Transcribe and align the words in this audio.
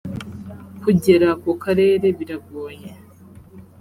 kugera 0.83 1.29
ku 1.41 1.51
karere 1.63 2.05
biragoye 2.17 2.89